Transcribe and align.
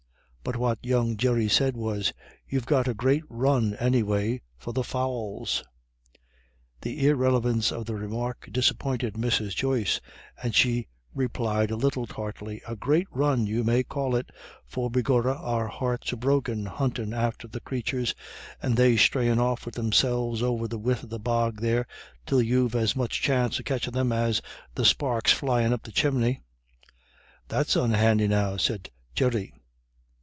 But 0.43 0.55
what 0.57 0.79
young 0.83 1.17
Jerry 1.17 1.47
said 1.47 1.77
was, 1.77 2.13
"You've 2.47 2.65
got 2.65 2.87
a 2.87 2.95
great 2.95 3.21
run, 3.29 3.75
anyway, 3.75 4.41
for 4.57 4.73
the 4.73 4.83
fowls." 4.83 5.63
The 6.81 7.05
irrelevance 7.07 7.71
of 7.71 7.85
the 7.85 7.93
remark 7.93 8.49
disappointed 8.51 9.13
Mrs. 9.13 9.55
Joyce, 9.55 10.01
and 10.41 10.55
she 10.55 10.87
replied 11.13 11.69
a 11.69 11.75
little 11.75 12.07
tartly: 12.07 12.59
"A 12.67 12.75
great 12.75 13.05
run 13.11 13.45
you 13.45 13.63
may 13.63 13.83
call 13.83 14.15
it, 14.15 14.31
for 14.65 14.89
begorrah 14.89 15.35
our 15.35 15.67
hearts 15.67 16.07
is 16.11 16.17
broke 16.17 16.49
huntin' 16.49 17.13
after 17.13 17.47
the 17.47 17.59
crathurs, 17.61 18.15
and 18.63 18.75
they 18.75 18.97
strayin' 18.97 19.37
off 19.39 19.67
wid 19.67 19.75
themselves 19.75 20.41
over 20.41 20.67
the 20.67 20.79
width 20.79 21.03
of 21.03 21.11
the 21.11 21.19
bog 21.19 21.61
there, 21.61 21.85
till 22.25 22.41
you've 22.41 22.73
as 22.75 22.95
much 22.95 23.21
chance 23.21 23.59
of 23.59 23.65
catchin' 23.65 23.93
them 23.93 24.11
as 24.11 24.41
the 24.73 24.85
sparks 24.85 25.31
flyin' 25.31 25.71
up 25.71 25.83
the 25.83 25.91
chimney." 25.91 26.41
"That's 27.47 27.75
unhandy, 27.75 28.27
now," 28.27 28.57
said 28.57 28.89
Jerry. 29.13 29.53